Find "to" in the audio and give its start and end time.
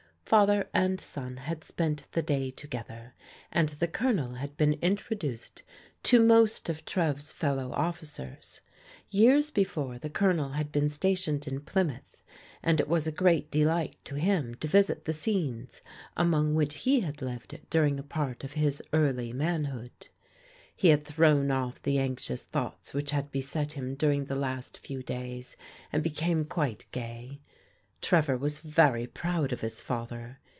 6.03-6.23, 14.05-14.15, 14.55-14.69